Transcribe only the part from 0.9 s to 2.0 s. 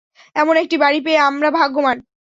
পেয়ে আমরা ভাগ্যবান।